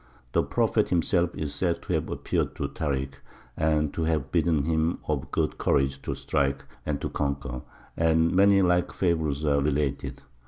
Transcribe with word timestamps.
The 0.31 0.41
Prophet 0.41 0.89
himself 0.89 1.29
is 1.35 1.53
said 1.53 1.83
to 1.83 1.93
have 1.93 2.09
appeared 2.09 2.55
to 2.55 2.67
Tārik, 2.69 3.19
and 3.55 3.93
to 3.93 4.01
have 4.05 4.31
bidden 4.31 4.65
him 4.65 4.93
be 4.93 4.99
of 5.07 5.29
good 5.29 5.59
courage, 5.59 6.01
to 6.01 6.15
strike, 6.15 6.65
and 6.87 6.99
to 7.01 7.09
conquer; 7.11 7.61
and 7.95 8.31
many 8.31 8.63
like 8.63 8.91
fables 8.91 9.45
are 9.45 9.61
related. 9.61 10.23